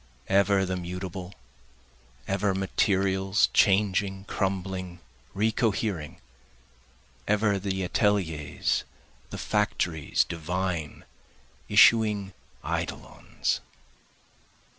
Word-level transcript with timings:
Ever 0.29 0.65
the 0.65 0.77
mutable, 0.77 1.35
Ever 2.27 2.55
materials, 2.55 3.49
changing, 3.53 4.23
crumbling, 4.25 4.99
re 5.35 5.51
cohering, 5.51 6.17
Ever 7.27 7.59
the 7.59 7.83
ateliers, 7.83 8.83
the 9.29 9.37
factories 9.37 10.23
divine, 10.23 11.05
Issuing 11.69 12.33
eidolons. 12.65 13.59